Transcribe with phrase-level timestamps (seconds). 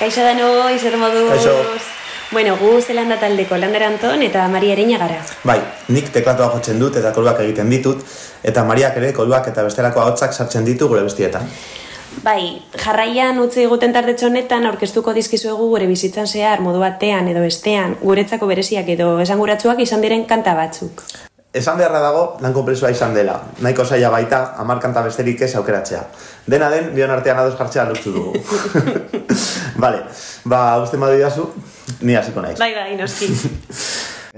[0.00, 1.28] Kaixo da no, izer moduz.
[1.28, 1.52] Kaixo.
[2.32, 5.18] Bueno, gu zelanda taldeko Lander Anton eta Maria Ereña gara.
[5.44, 5.58] Bai,
[5.92, 8.00] nik teklatua jotzen dut eta koluak egiten ditut,
[8.42, 11.44] eta Mariak ere koluak eta bestelako ahotsak sartzen ditu gure bestietan.
[12.24, 17.98] Bai, jarraian utzi eguten tardetxo honetan aurkeztuko dizkizuegu gure bizitzan zehar modu batean edo bestean,
[18.00, 21.04] guretzako bereziak edo esanguratsuak izan diren kanta batzuk.
[21.50, 23.32] Esan beharra dago, lan konpresua izan dela.
[23.58, 26.04] Nahiko zaila baita, amar kanta besterik ez aukeratzea.
[26.46, 28.38] Dena den, bion artean ados jartzea lortu dugu.
[29.82, 30.04] Vale,
[30.46, 31.48] ba, uste madu idazu,
[32.06, 32.54] ni hasiko naiz.
[32.60, 33.32] Bai, bai, noski.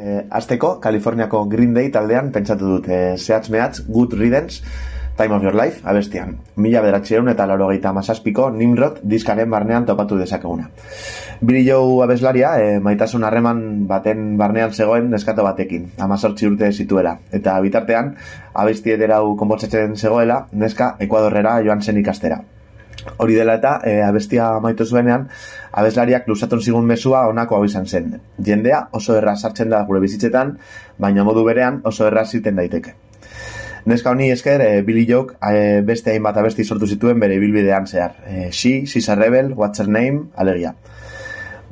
[0.03, 4.65] Eh, azteko, Kaliforniako Green Day taldean pentsatu dut eh, zehatz mehatz Good Riddance
[5.17, 6.39] Time of Your Life abestian.
[6.57, 10.71] Mila bederatxeun eta laurogeita masazpiko Nimrod diskaren barnean topatu dezakeguna.
[11.41, 17.19] Billy Joe abeslaria, eh, maitasun harreman baten barnean zegoen neskato batekin, amazortzi urte zituela.
[17.33, 18.17] Eta bitartean,
[18.55, 22.41] abesti ederau konbotzatzen zegoela, neska Ekuadorrera joan zen ikastera.
[23.17, 25.29] Hori dela eta, e, abestia amaitu zuenean,
[25.73, 28.21] abeslariak lusatun zigun mesua honako hau izan zen.
[28.39, 30.59] Jendea oso erra sartzen da gure bizitzetan,
[30.99, 32.95] baina modu berean oso erra ziten daiteke.
[33.85, 38.15] Neska honi esker, e, Billy Joke e, beste hainbat abesti sortu zituen bere bilbidean zehar.
[38.27, 40.75] E, she, she's a rebel, what's her name, alegia.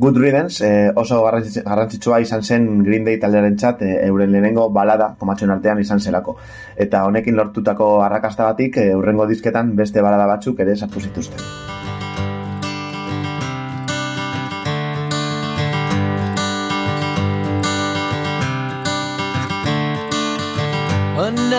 [0.00, 4.70] Good Riddance eh, oso garrantzitsu- garrantzitsua izan zen Green Day taldearen txat eh, euren lehenengo
[4.72, 6.38] balada komatxon artean izan zelako.
[6.80, 11.44] Eta honekin lortutako arrakastagatik eh, urrengo disketan beste balada batzuk ere sartu zituzten.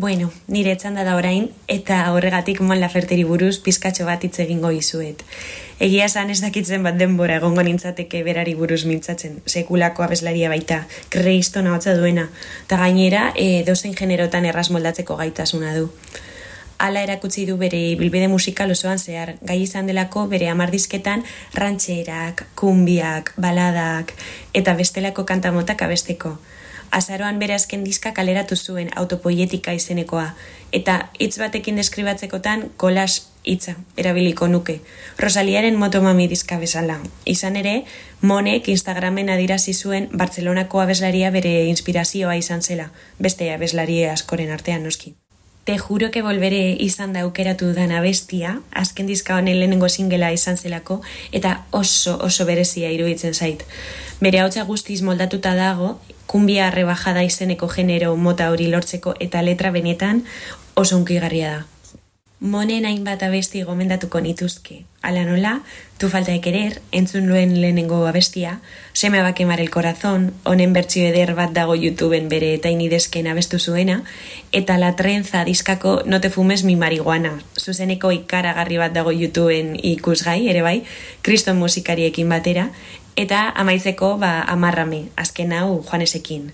[0.00, 5.20] Bueno, nire txanda da orain, eta horregatik Mon Laferteri buruz pizkatxo bat hitz egingo izuet.
[5.86, 10.78] Egia esan ez dakitzen bat denbora egongo nintzateke berari buruz mintzatzen, sekulako abeslaria baita,
[11.12, 12.24] kreistona hotza duena,
[12.62, 15.90] eta gainera e, dozein generotan erraz moldatzeko gaitasuna du.
[16.80, 21.26] Hala erakutsi du bere bilbide musikal osoan zehar, gai izan delako bere amardizketan
[21.60, 24.16] rantxerak, kumbiak, baladak
[24.56, 26.38] eta bestelako kantamotak abesteko.
[26.90, 30.32] Azaroan bere azken diska kaleratu zuen autopoietika izenekoa,
[30.72, 34.80] eta hitz batekin deskribatzekotan kolas hitza erabiliko nuke.
[35.18, 36.98] Rosaliaren motomami diska bezala.
[37.24, 37.84] Izan ere,
[38.20, 45.14] Monek Instagramen adirazi zuen Bartzelonako abeslaria bere inspirazioa izan zela, beste abeslarie askoren artean noski.
[45.64, 50.56] Te juro que volveré izan da aukeratu dan abestia, azken diska honen lehenengo singela izan
[50.56, 51.00] zelako,
[51.32, 53.64] eta oso oso berezia iruditzen zait.
[54.20, 55.98] Bere hautsa guztiz moldatuta dago,
[56.30, 60.24] kumbia rebajada izeneko genero mota hori lortzeko eta letra benetan
[60.78, 61.60] oso unkigarria da.
[62.40, 64.84] monen hainbat abesti gomendatuko nituzke.
[65.02, 65.60] Ala nola,
[65.98, 68.60] tu falta de querer, entzun luen lehenengo abestia,
[68.92, 74.02] seme bakemar el corazón, honen bertsio eder bat dago YouTubeen bere eta inidezken abestu zuena,
[74.52, 80.48] eta la trenza diskako no te fumes mi marihuana, zuzeneko ikaragarri bat dago YouTubeen ikusgai,
[80.48, 80.84] ere bai,
[81.22, 82.70] kriston musikariekin batera,
[83.16, 86.52] eta amaitzeko ba amarrame, azken hau Juanesekin.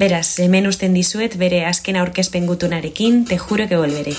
[0.00, 4.16] Beraz, hemen usten dizuet bere azken aurkezpen gutunarekin, te juro que volveré.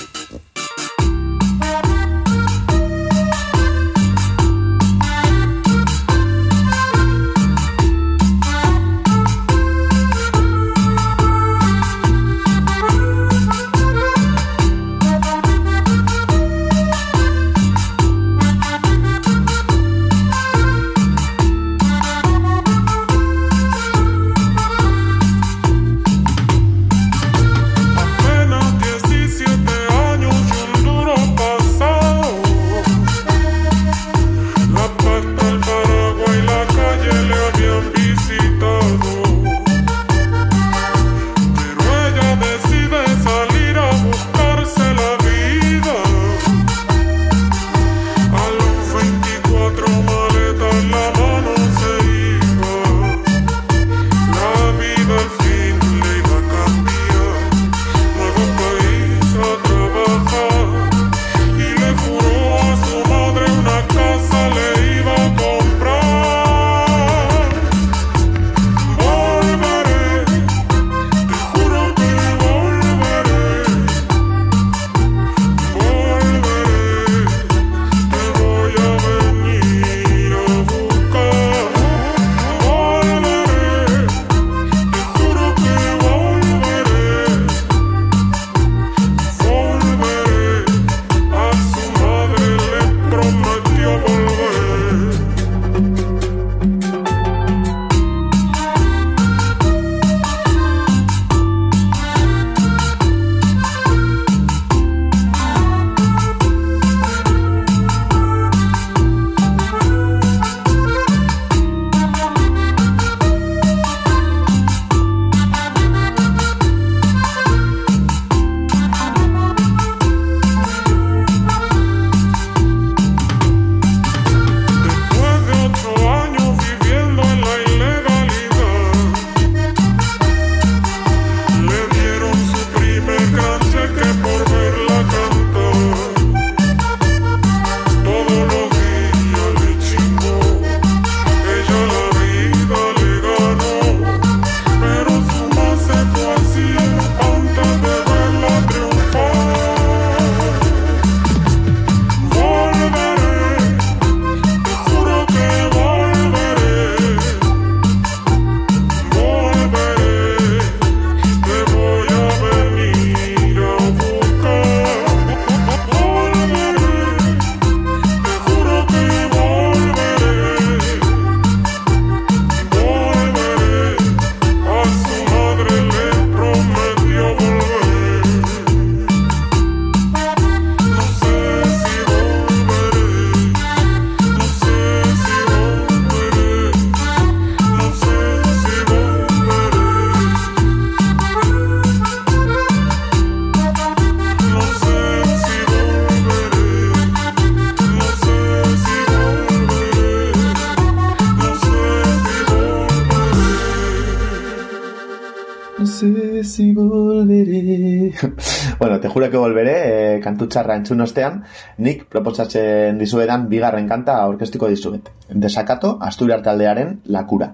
[210.24, 211.42] Kantu txarra entzun ostean,
[211.78, 215.12] nik proposatzen dizuedan bigarren kanta aurkeztuko dizuet.
[215.28, 217.52] Desakato, Asturiar taldearen lakura.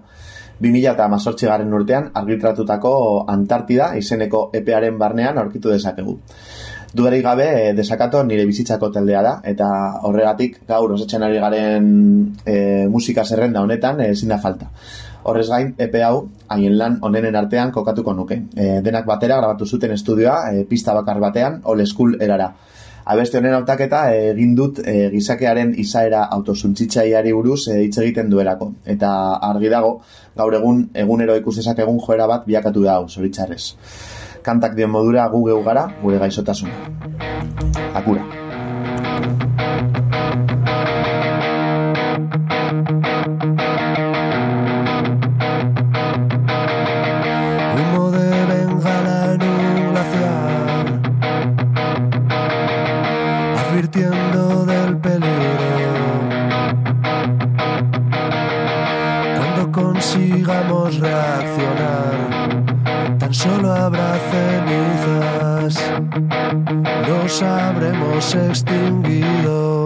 [0.60, 2.92] 2000 eta mazortzi garren urtean argitratutako
[3.30, 6.18] Antartida izeneko epearen barnean aurkitu dezakegu.
[6.94, 9.68] Dudarik gabe, eh, desakato nire bizitzako taldea da, eta
[10.08, 11.90] horregatik gaur osatzen ari garen
[12.46, 14.70] eh, musika zerrenda honetan eh, ezin da falta.
[15.28, 18.38] Horrez gain, epe hau, haien lan onenen artean kokatuko nuke.
[18.56, 22.54] E, denak batera grabatu zuten estudioa, e, pista bakar batean, old school erara.
[23.08, 28.70] Abeste honen hautaketa egin dut e, gizakearen izaera autosuntzitsaiari buruz e, hitz egiten duelako.
[28.96, 29.12] Eta
[29.50, 29.94] argi dago,
[30.36, 33.74] gaur egun egunero ikus egun joera bat biakatu da hau, zoritzarrez.
[34.42, 36.72] Kantak dion modura gu geu gara, gure gaixotasuna.
[37.94, 38.24] Akura.
[67.06, 69.77] Nos habremos extinguido.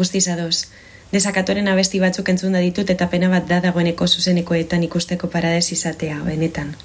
[0.00, 0.68] Guztiz ados.
[1.12, 6.20] Desakatoren abesti batzuk entzun da ditut eta pena bat da dagoeneko zuzenekoetan ikusteko parades izatea,
[6.26, 6.76] benetan.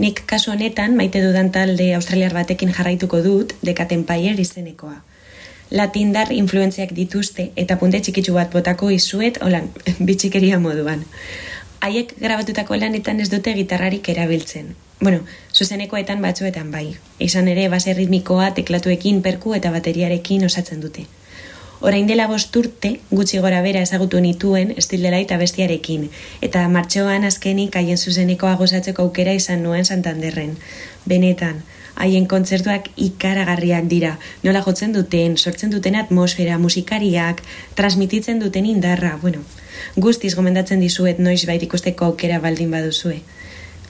[0.00, 4.96] Nik kasu honetan maite dudan talde australiar batekin jarraituko dut Decat Empire izenekoa.
[5.76, 9.68] Latindar influentziak dituzte eta punte txikitsu bat botako izuet, holan,
[10.08, 11.04] bitxikeria moduan.
[11.84, 14.74] Haiek grabatutako lanetan ez dute gitarrarik erabiltzen.
[15.00, 15.20] Bueno,
[15.52, 16.96] zuzenekoetan batzuetan bai.
[17.28, 21.06] Izan ere, base ritmikoa teklatuekin, perku eta bateriarekin osatzen dute.
[21.80, 26.10] Orain dela bost urte, gutxi gora bera ezagutu nituen estil dela eta bestiarekin,
[26.44, 30.58] eta martxoan azkenik haien zuzenekoa gozatzeko aukera izan nuen Santanderren.
[31.08, 31.62] Benetan,
[31.96, 34.12] haien kontzertuak ikaragarriak dira,
[34.44, 37.40] nola jotzen duten, sortzen duten atmosfera, musikariak,
[37.80, 39.40] transmititzen duten indarra, bueno,
[39.96, 43.22] guztiz gomendatzen dizuet noiz bait ikusteko aukera baldin baduzue.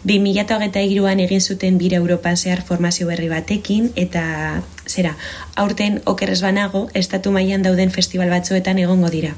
[0.07, 5.15] 2008an egin zuten bira Europan zehar formazio berri batekin, eta, zera,
[5.55, 9.33] aurten okerrez banago, estatu mailan dauden festival batzuetan egongo dira.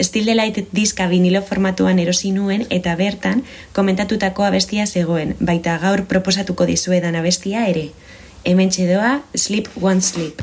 [0.00, 3.44] Still Delight diska vinilo formatuan erosi nuen eta bertan
[3.76, 7.90] komentatutako abestia zegoen, baita gaur proposatuko dizuedan abestia ere.
[8.44, 10.40] Hemen txedoa, Sleep One Sleep.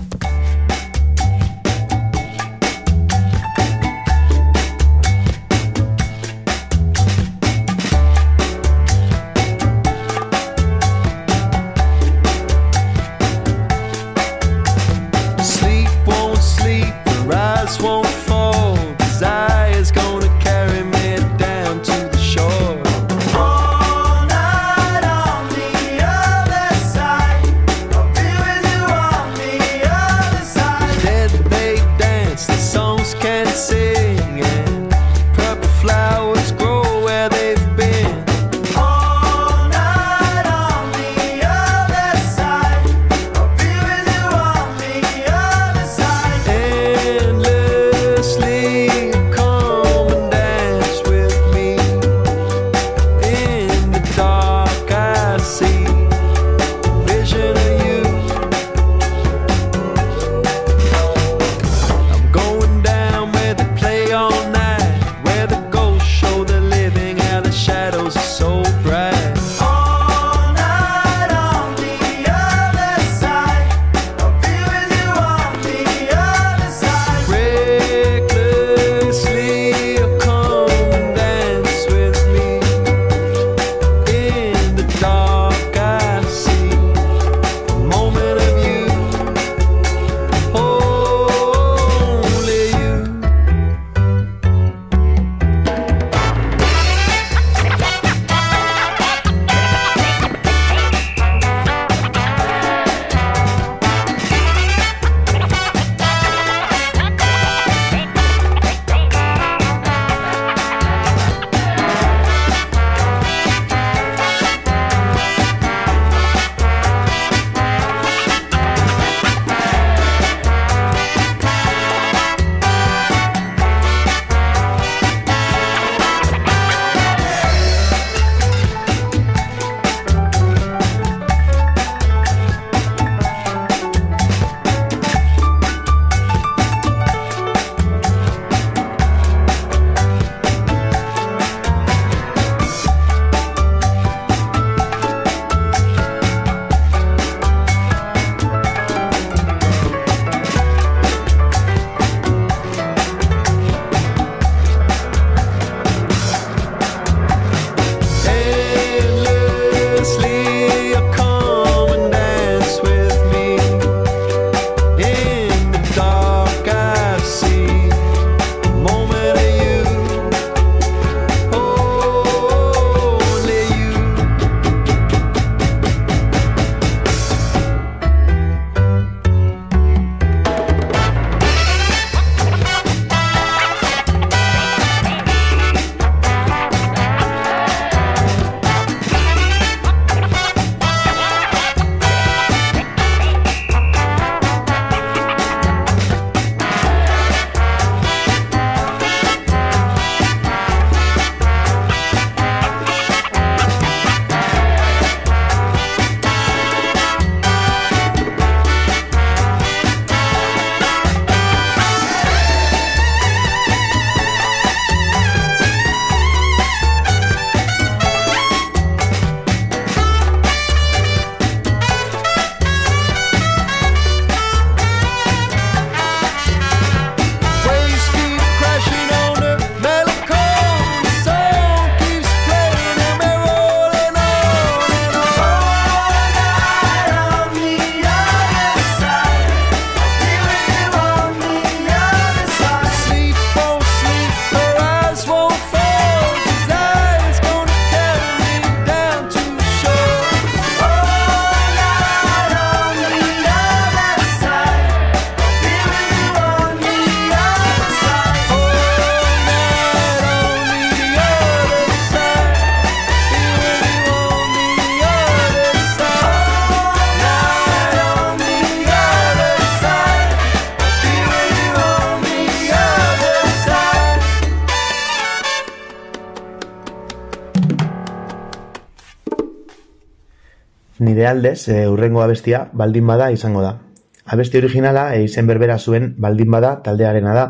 [281.30, 283.78] Aldez, e, urrengo abestia baldin bada izango da.
[284.26, 287.46] Abesti originala e, izen berbera zuen baldin bada taldearena da,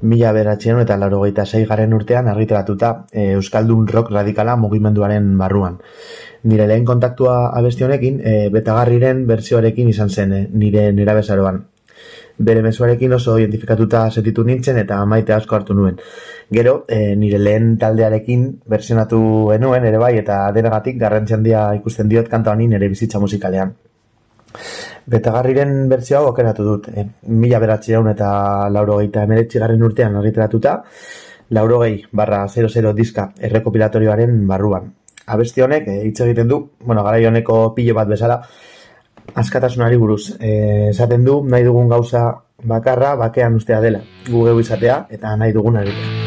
[0.00, 5.78] mila beratxean eta laurogeita garren urtean argitaratuta e, Euskaldun rock radikala mugimenduaren barruan.
[6.42, 11.64] Nire lehen kontaktua abesti honekin, e, betagarriren bertsioarekin izan zen, e, nire nira bezaroan.
[12.38, 15.96] Bere mezuarekin oso identifikatuta setitu nintzen eta maite asko hartu nuen.
[16.54, 19.20] Gero, e, nire lehen taldearekin versionatu
[19.54, 23.74] enuen ere bai eta denagatik garrantzi handia ikusten diot kanta honi nire bizitza musikalean.
[25.08, 26.88] Betagarriren bertsio hau okeratu dut.
[26.94, 27.06] E,
[27.42, 28.30] mila beratzean eta
[28.70, 30.78] lauro gehieta garren urtean argitaratuta,
[31.50, 34.92] lauro gehi barra 00 diska errekopilatorioaren barruan.
[35.26, 38.42] Abesti honek, e, hitz egiten du, bueno, gara honeko pilo bat bezala,
[39.34, 40.36] askatasunari buruz.
[40.40, 42.28] E, esaten du, nahi dugun gauza
[42.64, 44.04] bakarra, bakean ustea dela.
[44.28, 46.17] Gu izatea eta nahi dugun egitea.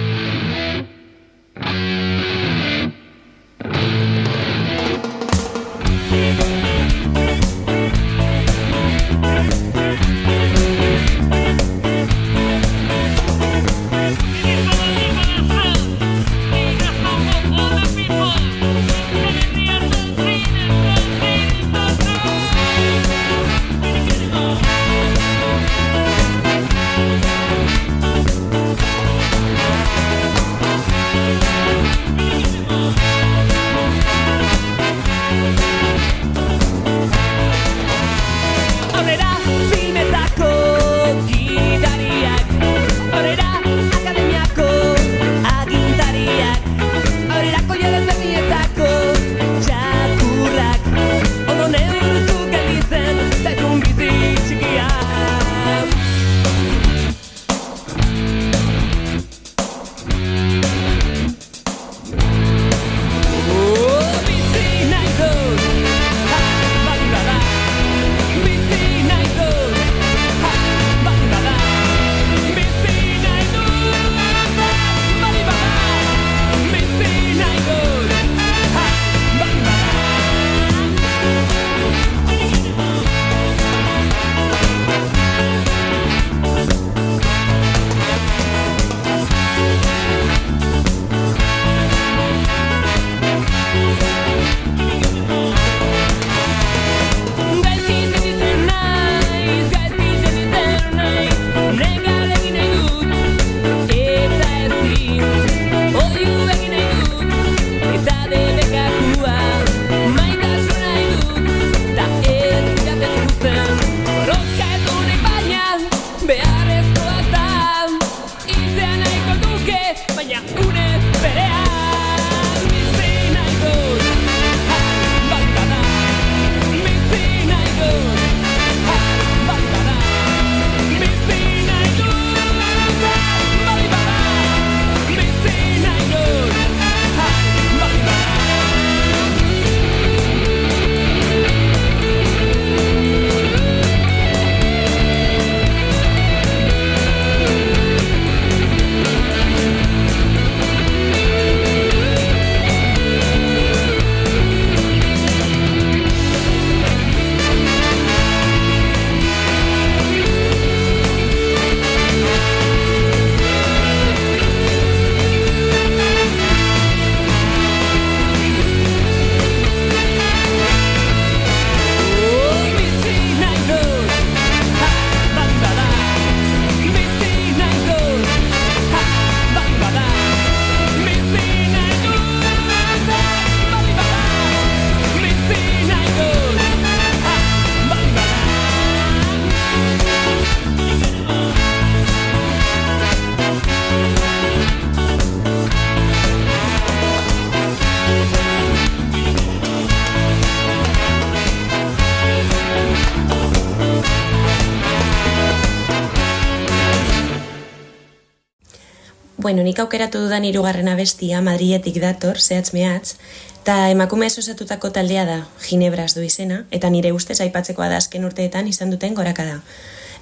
[209.51, 213.17] Bueno, nik aukeratu dudan hirugarren abestia Madrietik dator, zehatz mehatz,
[213.57, 218.69] eta emakume osatutako taldea da, Ginebras du izena, eta nire ustez aipatzekoa da azken urteetan
[218.71, 219.57] izan duten goraka da.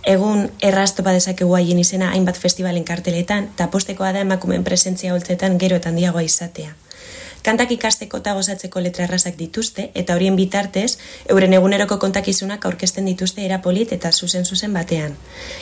[0.01, 5.59] Egun erraz topa dezakegu haien izena hainbat festivalen karteletan, eta postekoa da emakumeen presentzia holtzetan
[5.61, 6.73] gero eta handiagoa izatea.
[7.45, 13.45] Kantak ikasteko eta gozatzeko letra errazak dituzte, eta horien bitartez, euren eguneroko kontakizunak aurkezten dituzte
[13.45, 15.13] erapolit eta zuzen zuzen batean.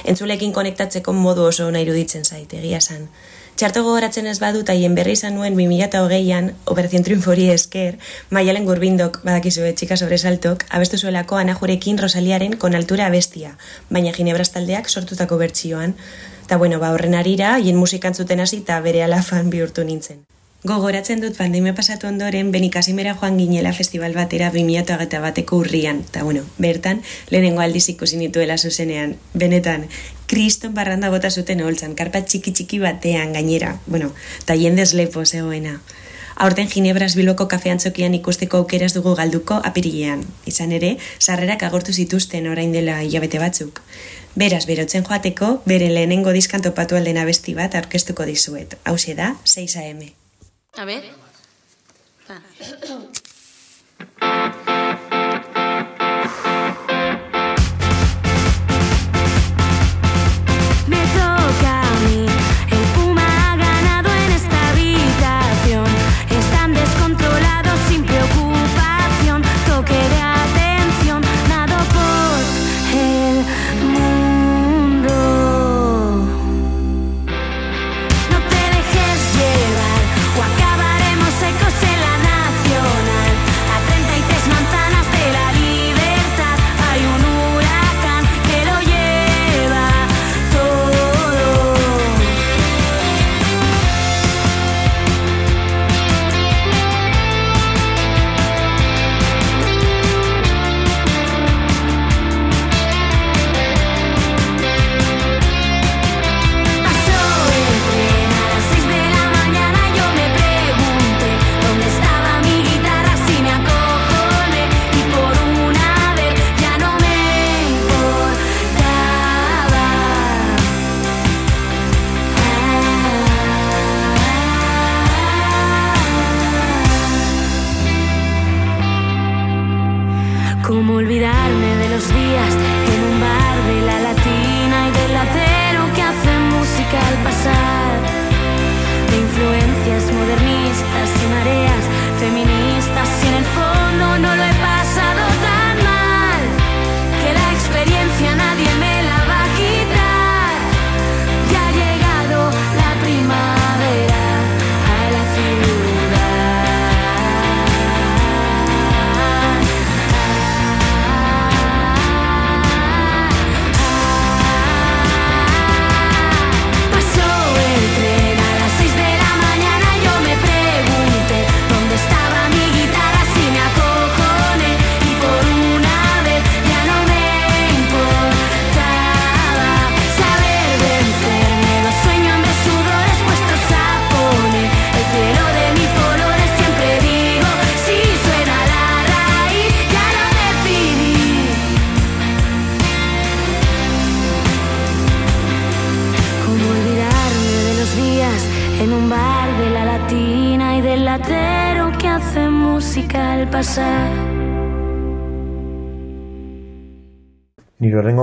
[0.05, 3.11] Entzulekin konektatzeko modu oso nahi iruditzen zait, egia san
[3.57, 7.95] Txarto gogoratzen ez badut haien berri izan nuen 2008an, Operación Triunfori esker,
[8.29, 13.55] Maialen Gurbindok, badakizue, txika sobresaltok, abestu zuelako anajurekin Rosaliaren kon altura bestia,
[13.89, 15.97] baina Ginebras taldeak sortutako bertsioan.
[16.45, 20.21] Ta bueno, ba horren arira, hien musikantzuten hasi eta bere fan bihurtu nintzen.
[20.63, 26.03] Gogoratzen dut pandemia pasatu ondoren, Beni Kasimera joan ginela festival batera 2008 bateko urrian.
[26.11, 29.15] Ta bueno, bertan, lehenengo aldiz ikusi nituela zuzenean.
[29.33, 29.87] Benetan,
[30.37, 33.71] kriston barranda bota zuten holtzan, karpa txiki txiki batean gainera.
[33.87, 34.11] Bueno,
[34.45, 35.79] ta jendez lepo zegoena.
[36.45, 40.21] Aurten Ginebras biloko kafean txokian ikusteko aukeraz dugu galduko apirilean.
[40.45, 43.81] Izan ere, sarrerak agortu zituzten orain dela hilabete batzuk.
[44.37, 48.77] Beraz, berotzen joateko, bere lehenengo diskantopatu alden abesti bat aurkeztuko dizuet.
[48.85, 50.05] Hau da, 6 AM.
[50.77, 51.09] A ver.
[52.29, 52.41] Va.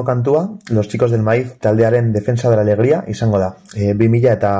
[0.04, 3.56] Kantua, Los Chicos del Maíz taldearen Defensa de la Alegría izango da.
[3.74, 4.52] E, 2000 eta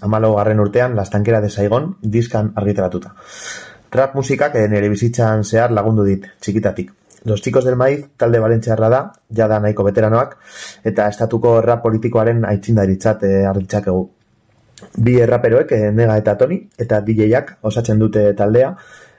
[0.00, 3.14] amalo garren urtean, La Estankera de Saigon, diskan argitaratuta.
[3.92, 6.92] Rap musikak eh, nire bizitzan zehar lagundu dit, txikitatik.
[7.24, 10.38] Los Chicos del Maíz talde balentziarra da, jada nahiko veteranoak,
[10.84, 14.02] eta estatuko rap politikoaren aitzindaritzat e, arditzakegu.
[14.96, 18.74] Bi erraperoek, eh, Nega eta Toni, eta DJak osatzen dute taldea,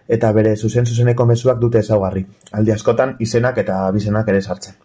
[0.07, 2.25] eta bere zuzen zuzeneko mezuak dute ezaugarri.
[2.51, 4.75] Aldi askotan izenak eta bizenak ere sartzen.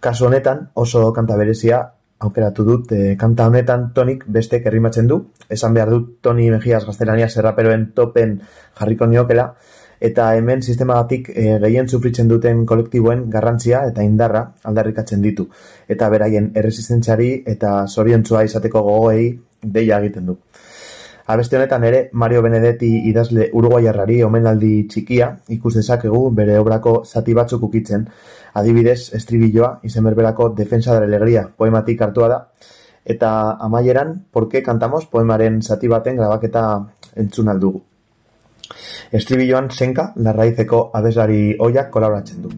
[0.00, 1.80] Kasu honetan oso kanta berezia
[2.20, 7.28] aukeratu dut e, kanta honetan tonik bestek errimatzen du, esan behar dut Toni Mejias gaztelania
[7.28, 8.38] zerraperoen topen
[8.80, 9.46] jarriko niokela,
[10.00, 15.48] eta hemen sistemagatik e, gehien sufritzen duten kolektiboen garrantzia eta indarra aldarrikatzen ditu,
[15.88, 19.30] eta beraien erresistentziari eta zoriontzua izateko gogoei
[19.62, 20.40] deia egiten du.
[21.30, 27.68] Abeste honetan ere Mario Benedetti idazle uruguaiarrari omenaldi txikia ikus dezakegu bere obrako zati batzuk
[27.68, 28.08] ukitzen.
[28.54, 32.40] Adibidez, estribilloa izen berberako Defensa de la Alegría poematik hartua da
[33.04, 36.64] eta amaieran Por qué cantamos poemaren zati baten grabaketa
[37.16, 37.82] entzun aldugu.
[39.10, 42.50] Estribilloan senka larraizeko abeslari oiak kolaboratzen du.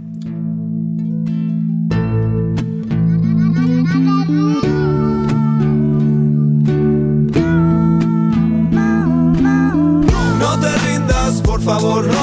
[11.62, 12.21] Favor, no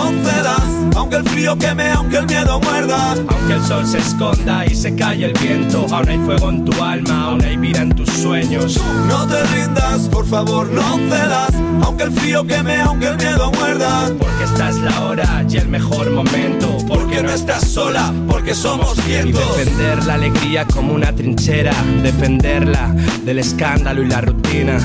[1.20, 3.12] el frío queme aunque el miedo muerda.
[3.12, 6.84] Aunque el sol se esconda y se calle el viento, aún hay fuego en tu
[6.84, 8.80] alma, aún hay vida en tus sueños.
[9.08, 11.54] No te rindas, por favor, no cedas.
[11.84, 14.12] Aunque el frío queme, aunque el miedo muerda.
[14.18, 16.78] Porque esta es la hora y el mejor momento.
[16.88, 19.58] Porque no estás sola, porque somos Y cientos.
[19.58, 24.80] defender la alegría como una trinchera, defenderla del escándalo y la rutina,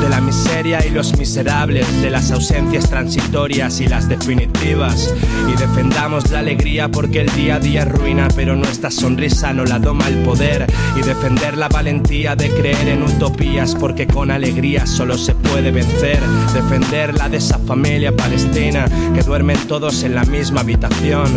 [0.00, 5.14] de la miseria y los miserables, de las ausencias transitorias y las definitivas.
[5.48, 9.64] Y defendamos la alegría porque el día a día es ruina, pero nuestra sonrisa no
[9.64, 10.66] la doma el poder.
[10.96, 16.18] Y defender la valentía de creer en utopías porque con alegría solo se puede vencer.
[16.52, 21.28] Defenderla de esa familia palestina que duermen todos en la misma habitación.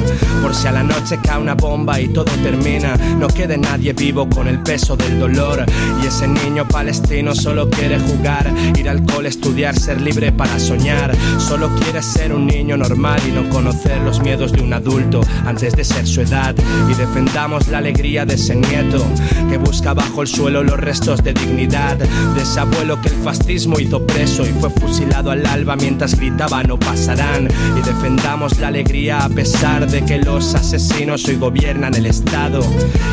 [0.41, 4.27] Por si a la noche cae una bomba y todo termina, no quede nadie vivo
[4.29, 5.65] con el peso del dolor.
[6.01, 11.15] Y ese niño palestino solo quiere jugar, ir al cole, estudiar, ser libre para soñar.
[11.37, 15.75] Solo quiere ser un niño normal y no conocer los miedos de un adulto antes
[15.75, 16.55] de ser su edad.
[16.89, 19.03] Y defendamos la alegría de ese nieto
[19.49, 21.97] que busca bajo el suelo los restos de dignidad.
[21.97, 26.63] De ese abuelo que el fascismo hizo preso y fue fusilado al alba mientras gritaba
[26.63, 27.47] no pasarán.
[27.77, 32.59] Y defendamos la alegría a pesar de que los asesinos hoy gobiernan el Estado.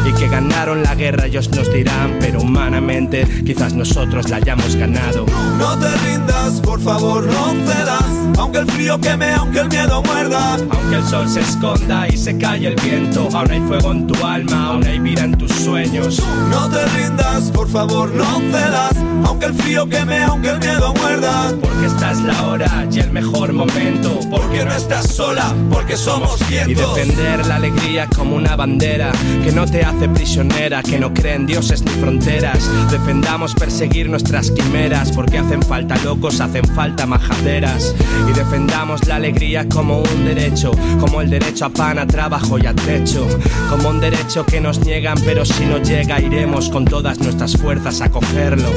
[0.07, 5.25] Y que ganaron la guerra ellos nos dirán, pero humanamente quizás nosotros la hayamos ganado.
[5.59, 8.05] No te rindas, por favor, no cedas.
[8.39, 10.57] Aunque el frío queme, aunque el miedo muerda.
[10.57, 14.27] Aunque el sol se esconda y se calle el viento, aún hay fuego en tu
[14.27, 16.21] alma, aún hay vida en tus sueños.
[16.51, 18.93] No te rindas, por favor, no cedas.
[19.25, 21.55] Aunque el frío queme, aunque el miedo muerda.
[21.61, 24.21] Porque esta es la hora y el mejor momento.
[24.31, 26.95] Porque no estás sola, porque somos Y cientos.
[26.97, 29.13] defender la alegría como una bandera
[29.45, 32.69] que no te hace prisionera, que no cree en dioses ni fronteras.
[32.91, 37.95] Defendamos perseguir nuestras quimeras porque hacen falta locos, hacen falta majaderas.
[38.29, 42.67] Y defendamos la alegría como un derecho, como el derecho a pan, a trabajo y
[42.67, 43.27] a techo.
[43.71, 48.01] Como un derecho que nos niegan, pero si no llega iremos con todas nuestras fuerzas
[48.01, 48.71] a cogerlo.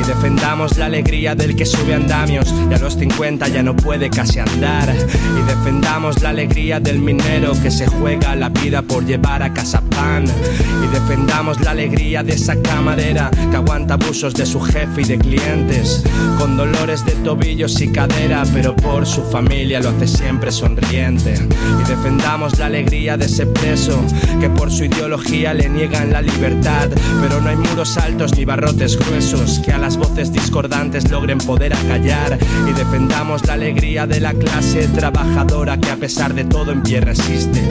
[0.00, 4.10] Y defendamos la alegría del que sube andamios y a los 50 ya no puede
[4.10, 4.88] casi andar.
[4.92, 9.80] Y defendamos la alegría del minero que se juega la vida por llevar a casa
[9.80, 10.24] pan.
[10.24, 15.18] Y defendamos la alegría de esa camarera que aguanta abusos de su jefe y de
[15.18, 16.02] clientes.
[16.38, 21.34] Con dolores de tobillos y cadera, pero por su familia lo hace siempre sonriente.
[21.34, 24.02] Y defendamos la alegría de ese preso
[24.40, 26.88] que por su ideología le niegan la libertad.
[27.20, 31.74] Pero no hay muros altos ni barrotes gruesos que a las voces discordantes logren poder
[31.74, 32.38] acallar.
[32.68, 37.00] Y defendamos la alegría de la clase trabajadora que a pesar de todo en pie
[37.00, 37.62] resiste.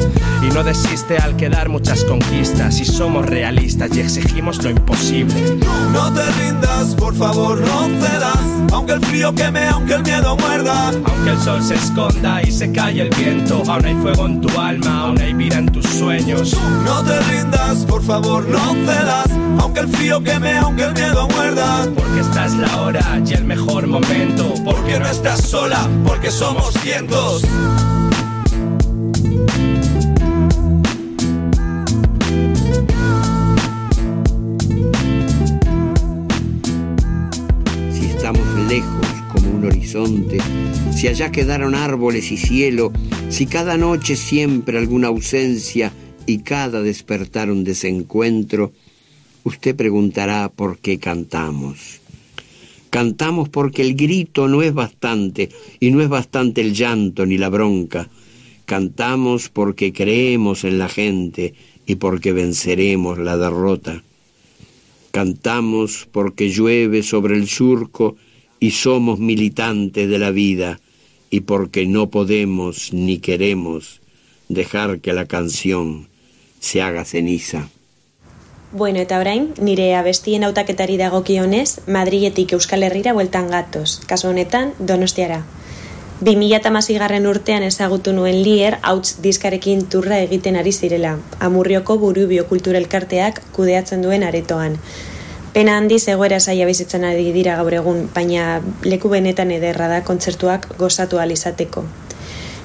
[0.42, 2.80] Y no desiste al quedar muchas conquistas.
[2.80, 5.36] Y somos realistas y exigimos lo imposible.
[5.94, 8.40] No te rindas, por favor, no cedas.
[8.74, 10.90] Aunque el frío queme, aunque el miedo muerda.
[10.90, 14.60] Aunque el sol se esconda y se calle el viento, aún hay fuego en tu
[14.60, 16.58] alma, aún hay vida en tus sueños.
[16.86, 19.30] No te rindas, por favor, no cedas.
[19.60, 21.88] Aunque el frío queme, aunque el miedo muerda.
[21.96, 24.54] Porque esta es la hora y el mejor momento.
[24.66, 27.44] Porque no estás sola, porque somos cientos.
[38.68, 40.38] Lejos como un horizonte,
[40.96, 42.92] si allá quedaron árboles y cielo,
[43.30, 45.92] si cada noche siempre alguna ausencia
[46.26, 48.72] y cada despertar un desencuentro,
[49.44, 52.02] usted preguntará por qué cantamos.
[52.90, 57.50] Cantamos porque el grito no es bastante y no es bastante el llanto ni la
[57.50, 58.10] bronca.
[58.66, 61.54] Cantamos porque creemos en la gente
[61.86, 64.04] y porque venceremos la derrota.
[65.12, 68.16] Cantamos porque llueve sobre el surco
[68.60, 70.80] y somos militantes de la vida
[71.30, 74.02] y porque no podemos ni queremos
[74.50, 76.08] dejar que la canción
[76.60, 77.70] se haga ceniza.
[78.72, 85.44] Bueno, eta orain, nire abestien hautaketari dagokionez, Madriletik Euskal Herrira bueltan gatoz, kasu honetan, Donostiara.
[86.22, 92.78] 2006 garren urtean ezagutu nuen lier hauts diskarekin turra egiten ari zirela, amurrioko buru biokultura
[92.78, 94.76] elkarteak kudeatzen duen aretoan.
[95.56, 100.68] Pena handiz egoera saia bizitzen ari dira gaur egun, baina leku benetan ederra da kontzertuak
[100.78, 101.84] gozatu ahal izateko.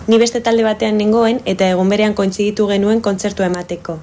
[0.06, 3.96] Ni beste talde batean nengoen eta egun berean kointziditu genuen kontzertua emateko.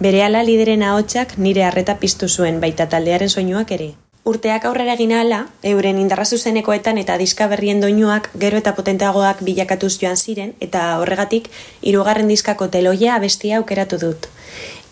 [0.00, 3.92] Berehala lideren ahotsak nire harreta piztu zuen baita taldearen soinuak ere.
[4.24, 9.98] Urteak aurrera egin ahala, euren indarra zuzenekoetan eta diska berrien doinuak gero eta potenteagoak bilakatuz
[10.00, 11.50] joan ziren eta horregatik
[11.82, 14.30] hirugarren diskako teloia abestia aukeratu dut.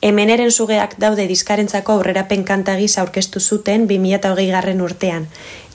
[0.04, 5.28] Hemeneren sugeak daude diskarentzako aurrerapen kanta gisa aurkeztu zuten 2008 garren urtean,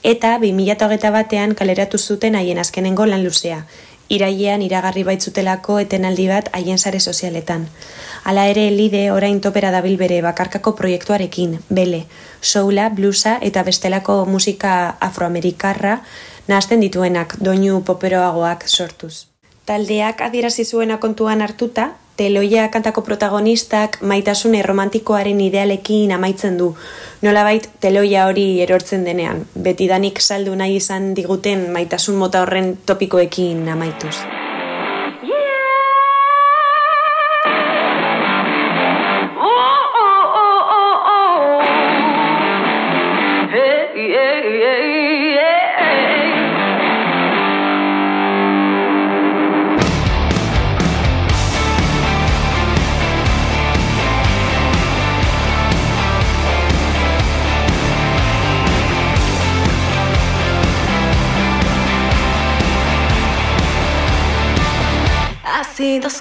[0.04, 3.64] eta 2008 batean kaleratu zuten haien azkenengo lan luzea,
[4.08, 7.68] irailean iragarri baitzutelako etenaldi bat haien sare sozialetan.
[8.24, 12.04] Hala ere lide orain topera dabil bere bakarkako proiektuarekin, bele,
[12.40, 16.00] soula, bluesa eta bestelako musika afroamerikarra
[16.48, 19.26] nahazten dituenak doinu poperoagoak sortuz.
[19.68, 26.72] Taldeak adierazi zuena kontuan hartuta, teloia kantako protagonistak maitasune romantikoaren idealekin amaitzen du.
[27.22, 34.16] Nolabait teloia hori erortzen denean, betidanik saldu nahi izan diguten maitasun mota horren topikoekin amaituz.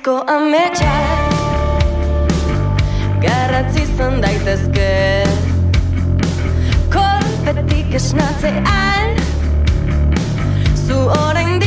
[0.07, 0.91] Azidozko ametsa
[3.21, 5.23] Garratzi izan daitezke.
[6.93, 9.19] Kolpetik esnatzean.
[10.87, 11.59] Zu orain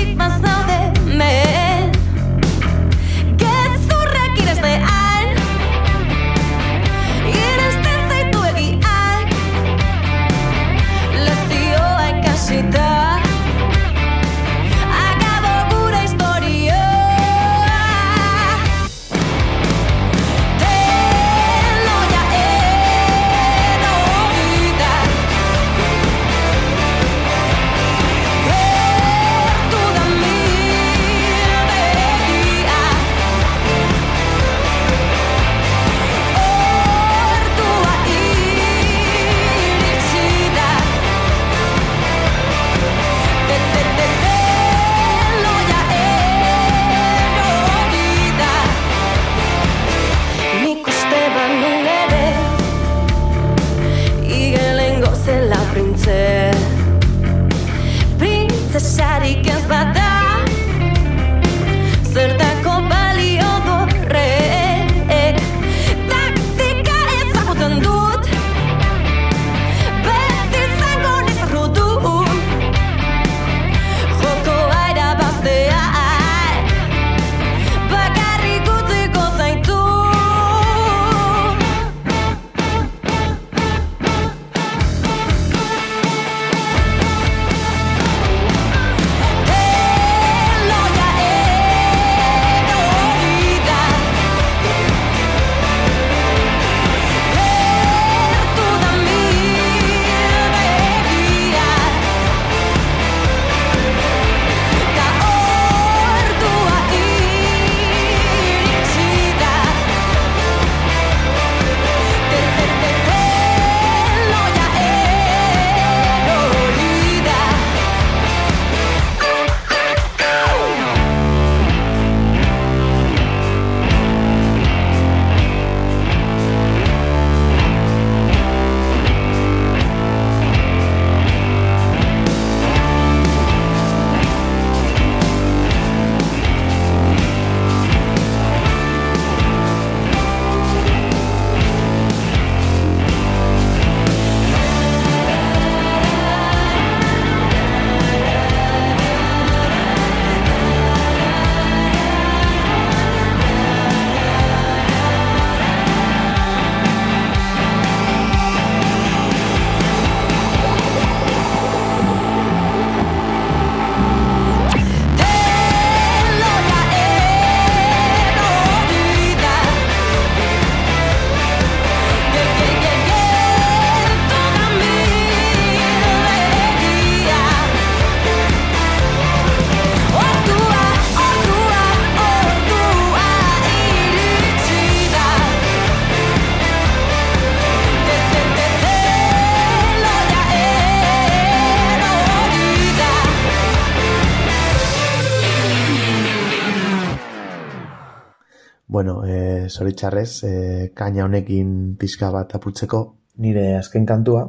[199.80, 200.52] zoritxarrez, e,
[200.94, 203.02] kaina honekin pizka bat apurtzeko,
[203.40, 204.46] nire azken kantua,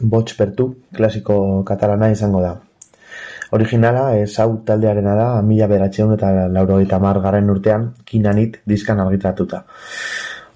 [0.00, 2.54] Bots Pertu, klasiko katalana izango da.
[3.54, 9.62] Originala, ez hau taldearena da, mila beratxeun eta laurogeita mar garren urtean, kinanit diskan argitratuta.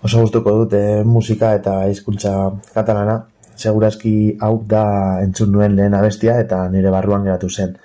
[0.03, 2.33] Oso gustuko dut eh, musika eta hizkuntza
[2.75, 3.21] katalana,
[3.59, 4.83] segurazki hau da
[5.23, 7.77] entzun nuen lehen abestia eta nire barruan geratu zen.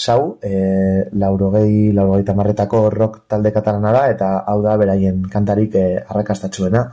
[0.00, 5.82] Sau, e, laurogei, laurogeita marretako rock talde katalana da, eta hau da beraien kantarik e,
[6.00, 6.86] arrakastatxuena.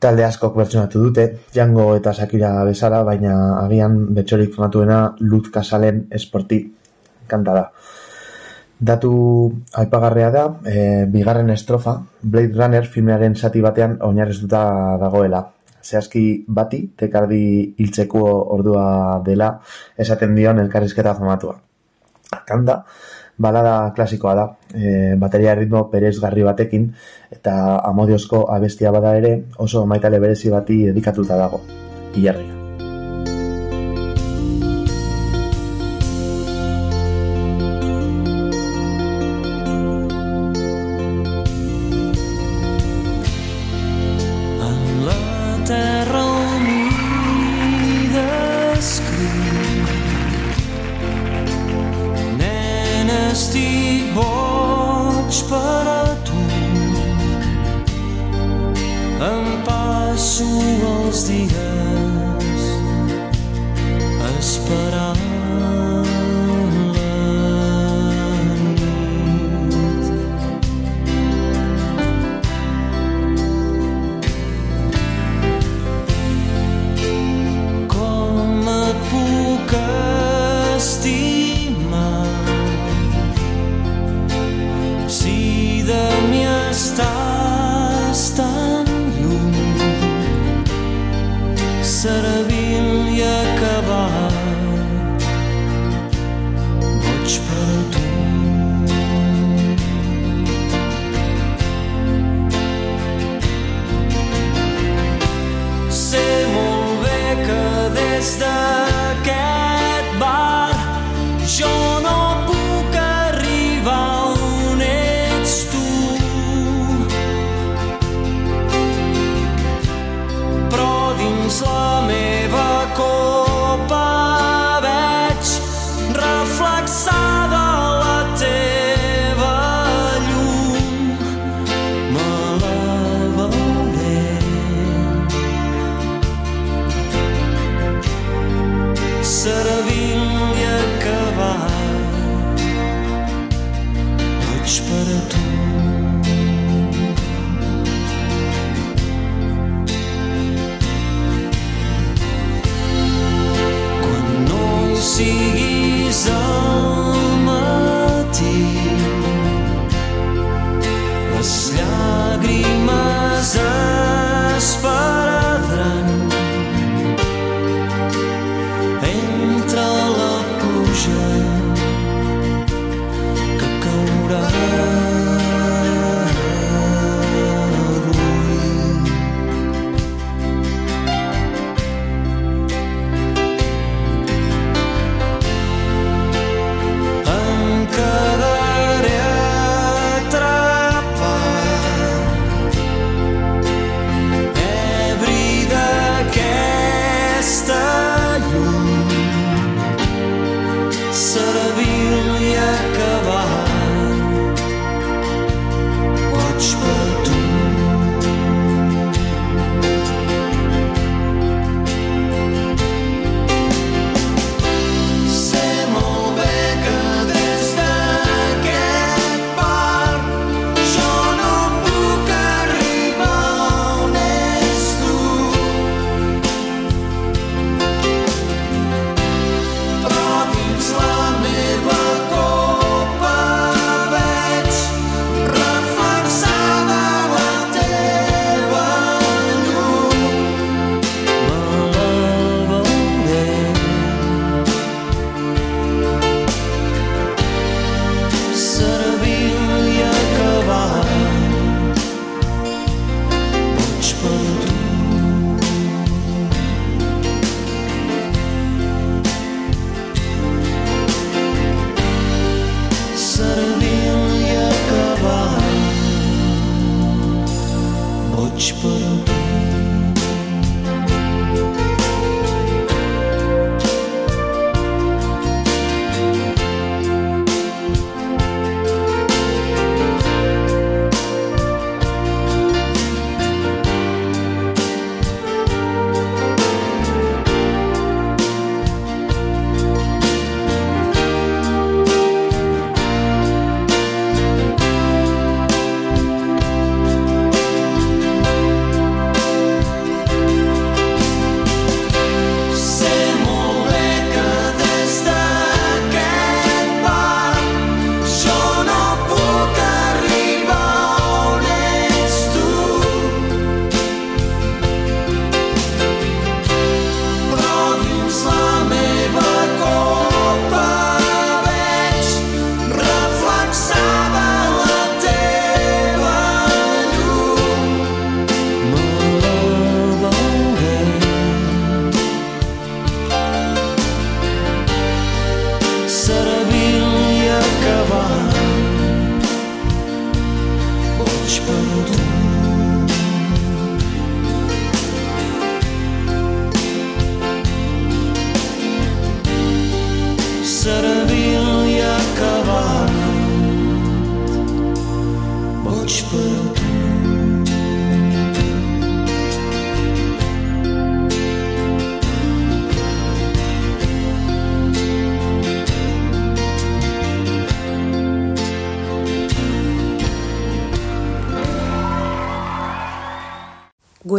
[0.00, 6.62] Talde askok bertsonatu dute, Jango eta Shakira bezala, baina agian betxorik famatuena Luz Casalen esporti
[7.28, 7.66] kanta da.
[8.92, 9.12] Datu
[9.84, 14.64] aipagarrea da, e, bigarren estrofa, Blade Runner filmearen zati batean oinarriztuta
[15.04, 15.44] dagoela.
[15.84, 17.44] Zehazki bati, tekardi
[17.76, 18.24] hiltzeko
[18.56, 18.88] ordua
[19.28, 19.52] dela,
[20.00, 21.65] esaten dion elkarrizketa famatua.
[22.46, 22.82] Kanda,
[23.38, 26.90] balada klasikoa da, e, bateria ritmo perezgarri batekin,
[27.30, 31.62] eta amodiozko abestia bada ere oso maitale berezi bati dedikatuta dago.
[32.16, 32.55] Ilargia.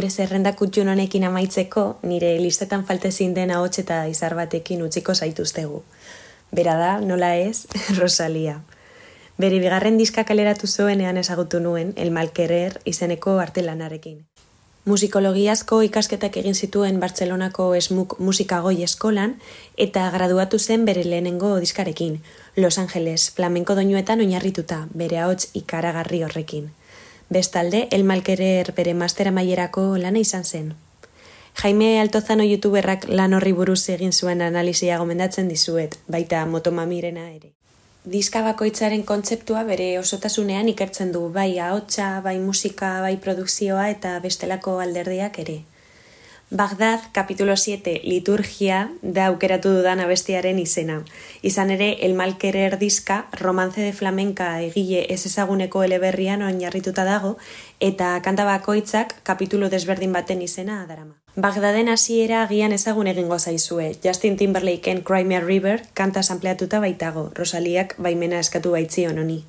[0.07, 5.81] Gure zerrenda kutxun honekin amaitzeko, nire listetan falte den ahots eta izar batekin utziko zaituztegu.
[6.49, 7.67] Bera da, nola ez,
[7.99, 8.61] Rosalia.
[9.37, 14.23] Bere bigarren diska kaleratu zuenean ezagutu nuen, El Malquerer izeneko artelanarekin.
[14.85, 19.35] Musikologiazko ikasketak egin zituen Bartzelonako esmuk musikagoi eskolan
[19.75, 22.21] eta graduatu zen bere lehenengo diskarekin,
[22.55, 26.76] Los Angeles, flamenko doinuetan oinarrituta, bere ahots ikaragarri horrekin.
[27.29, 30.75] Bestalde, El Malquerer bere mastera maierako lana izan zen.
[31.61, 37.51] Jaime Altozano youtuberrak lan horri buruz egin zuen analizia gomendatzen dizuet, baita motomamirena ere.
[38.07, 44.77] Diska bakoitzaren kontzeptua bere osotasunean ikertzen du, bai ahotsa, bai musika, bai produkzioa eta bestelako
[44.79, 45.57] alderdiak ere.
[46.49, 51.01] Bagdad, kapitulo 7, liturgia, da aukeratu dudan abestiaren izena.
[51.43, 57.35] Izan ere, El Malquerer diska, romance de flamenka egile ez ezaguneko eleberrian oinarrituta dago,
[57.81, 61.19] eta kanta bakoitzak kapitulo desberdin baten izena darama.
[61.35, 63.91] Bagdaden hasiera agian ezagun egingo zaizue.
[64.01, 67.27] Justin Timberlakeen Cry Me a River kanta sampleatuta baitago.
[67.35, 69.43] Rosaliak baimena eskatu baitzion honi.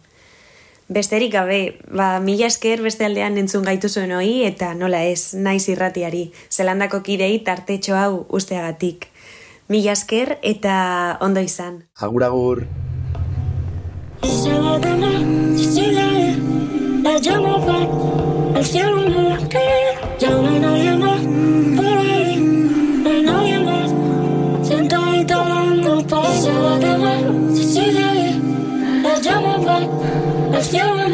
[0.88, 5.68] Besterik gabe, ba, mila esker beste aldean entzun gaitu zuen hoi eta nola ez, naiz
[5.68, 9.04] irratiari, zelandako kidei tartetxo hau usteagatik.
[9.68, 11.82] Mila esker eta ondo izan.
[12.00, 12.64] Agur, agur.
[30.58, 31.07] El cielo no